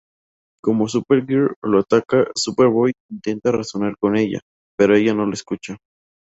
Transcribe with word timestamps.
Como 0.63 0.87
Supergirl 0.87 1.53
lo 1.61 1.77
ataca, 1.77 2.25
Superboy 2.35 2.91
intenta 3.11 3.51
razonar 3.51 3.95
con 3.99 4.17
ella, 4.17 4.39
pero 4.75 4.95
ella 4.95 5.13
no 5.13 5.27
lo 5.27 5.33
escucha. 5.33 5.77